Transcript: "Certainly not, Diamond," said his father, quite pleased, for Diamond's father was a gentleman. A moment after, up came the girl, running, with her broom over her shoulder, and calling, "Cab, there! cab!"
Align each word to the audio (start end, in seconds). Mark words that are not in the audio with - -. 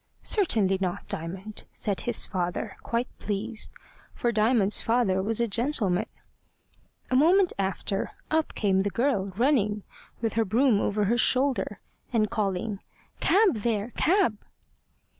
"Certainly 0.23 0.79
not, 0.81 1.07
Diamond," 1.07 1.65
said 1.71 2.01
his 2.01 2.25
father, 2.25 2.75
quite 2.81 3.07
pleased, 3.19 3.71
for 4.15 4.31
Diamond's 4.31 4.81
father 4.81 5.21
was 5.21 5.39
a 5.39 5.47
gentleman. 5.47 6.07
A 7.11 7.15
moment 7.15 7.53
after, 7.59 8.13
up 8.31 8.55
came 8.55 8.81
the 8.81 8.89
girl, 8.89 9.25
running, 9.35 9.83
with 10.19 10.33
her 10.33 10.43
broom 10.43 10.79
over 10.79 11.03
her 11.03 11.19
shoulder, 11.19 11.79
and 12.11 12.31
calling, 12.31 12.79
"Cab, 13.19 13.57
there! 13.57 13.91
cab!" 13.91 14.39